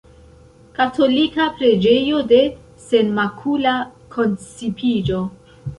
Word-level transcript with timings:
Katolika 0.77 1.45
preĝejo 1.59 2.23
de 2.33 2.41
Senmakula 2.89 3.79
koncipiĝo. 4.17 5.25